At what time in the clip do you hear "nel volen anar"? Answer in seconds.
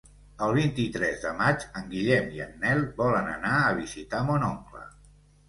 2.65-3.53